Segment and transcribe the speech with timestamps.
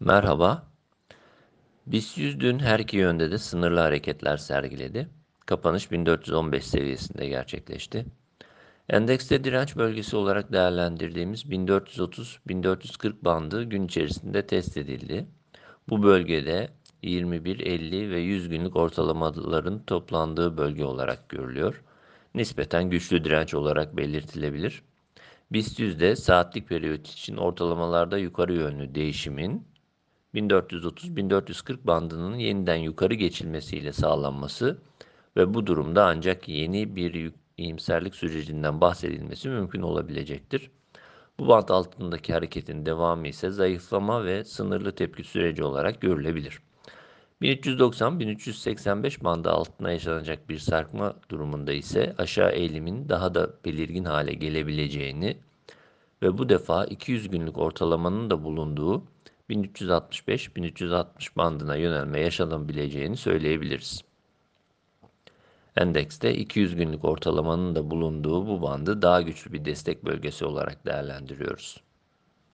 [0.00, 0.66] Merhaba.
[1.86, 5.08] BIST 100 dün her iki yönde de sınırlı hareketler sergiledi.
[5.46, 8.06] Kapanış 1415 seviyesinde gerçekleşti.
[8.88, 15.26] Endekste direnç bölgesi olarak değerlendirdiğimiz 1430-1440 bandı gün içerisinde test edildi.
[15.88, 16.68] Bu bölgede
[17.02, 21.82] 21, 50 ve 100 günlük ortalamaların toplandığı bölge olarak görülüyor.
[22.34, 24.82] Nispeten güçlü direnç olarak belirtilebilir.
[25.52, 29.75] BIST 100'de saatlik periyot için ortalamalarda yukarı yönlü değişimin
[30.36, 34.78] 1430-1440 bandının yeniden yukarı geçilmesiyle sağlanması
[35.36, 40.70] ve bu durumda ancak yeni bir iyimserlik sürecinden bahsedilmesi mümkün olabilecektir.
[41.38, 46.60] Bu band altındaki hareketin devamı ise zayıflama ve sınırlı tepki süreci olarak görülebilir.
[47.42, 55.36] 1390-1385 bandı altına yaşanacak bir sarkma durumunda ise aşağı eğilimin daha da belirgin hale gelebileceğini
[56.22, 59.02] ve bu defa 200 günlük ortalamanın da bulunduğu
[59.50, 64.04] 1365-1360 bandına yönelme yaşanabileceğini söyleyebiliriz.
[65.76, 71.80] Endekste 200 günlük ortalamanın da bulunduğu bu bandı daha güçlü bir destek bölgesi olarak değerlendiriyoruz.